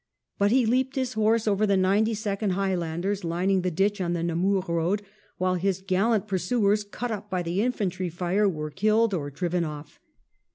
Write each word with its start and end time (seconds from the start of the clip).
But 0.39 0.49
he 0.49 0.65
leaped 0.65 0.95
his 0.95 1.13
horse 1.13 1.47
over 1.47 1.67
the 1.67 1.77
Ninety 1.77 2.15
second 2.15 2.53
High 2.53 2.73
landers 2.73 3.23
lining 3.23 3.61
the 3.61 3.69
ditch 3.69 4.01
on 4.01 4.13
the 4.13 4.23
Namur 4.23 4.63
road, 4.67 5.03
while 5.37 5.53
his 5.53 5.83
gallant 5.85 6.27
pursuers, 6.27 6.83
cut 6.83 7.11
up 7.11 7.29
by 7.29 7.43
the 7.43 7.61
infantry 7.61 8.09
fire, 8.09 8.49
were 8.49 8.71
killed 8.71 9.13
or 9.13 9.29
driven 9.29 9.63
off. 9.63 9.99